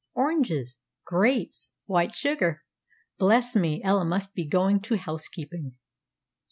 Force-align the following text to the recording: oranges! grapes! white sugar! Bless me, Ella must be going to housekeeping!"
oranges! 0.15 0.79
grapes! 1.05 1.75
white 1.85 2.15
sugar! 2.15 2.63
Bless 3.19 3.55
me, 3.55 3.83
Ella 3.83 4.03
must 4.03 4.33
be 4.33 4.43
going 4.47 4.79
to 4.79 4.97
housekeeping!" 4.97 5.75